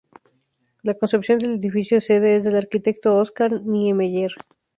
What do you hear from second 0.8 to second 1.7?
La concepción del